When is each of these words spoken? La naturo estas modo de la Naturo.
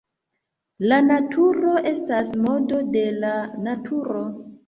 La 0.91 0.97
naturo 1.09 1.75
estas 1.91 2.33
modo 2.47 2.81
de 2.97 3.05
la 3.25 3.31
Naturo. 3.67 4.25